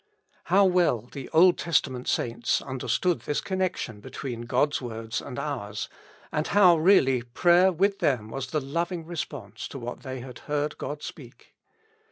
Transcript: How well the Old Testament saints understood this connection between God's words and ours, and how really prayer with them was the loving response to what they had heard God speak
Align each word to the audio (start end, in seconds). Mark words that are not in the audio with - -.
How 0.45 0.65
well 0.65 1.01
the 1.11 1.29
Old 1.29 1.59
Testament 1.59 2.07
saints 2.07 2.59
understood 2.59 3.19
this 3.19 3.39
connection 3.39 3.99
between 3.99 4.47
God's 4.47 4.81
words 4.81 5.21
and 5.21 5.37
ours, 5.37 5.89
and 6.31 6.47
how 6.47 6.75
really 6.77 7.21
prayer 7.21 7.71
with 7.71 7.99
them 7.99 8.29
was 8.31 8.47
the 8.47 8.59
loving 8.61 9.05
response 9.05 9.67
to 9.67 9.77
what 9.77 9.99
they 9.99 10.21
had 10.21 10.39
heard 10.49 10.79
God 10.79 11.03
speak 11.03 11.53